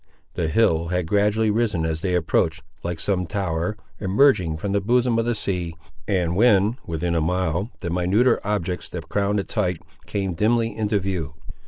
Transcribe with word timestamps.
The 0.33 0.47
hill 0.47 0.87
had 0.87 1.05
gradually 1.05 1.51
risen 1.51 1.85
as 1.85 2.01
they 2.01 2.15
approached, 2.15 2.63
like 2.81 2.99
some 2.99 3.27
tower 3.27 3.77
emerging 3.99 4.57
from 4.57 4.71
the 4.71 4.81
bosom 4.81 5.19
of 5.19 5.25
the 5.25 5.35
sea, 5.35 5.75
and 6.07 6.35
when 6.35 6.77
within 6.87 7.13
a 7.13 7.21
mile, 7.21 7.69
the 7.81 7.91
minuter 7.91 8.39
objects 8.43 8.89
that 8.89 9.09
crowned 9.09 9.39
its 9.39 9.53
height 9.53 9.79
came 10.07 10.33
dimly 10.33 10.75
into 10.75 10.97
view. 10.97 11.35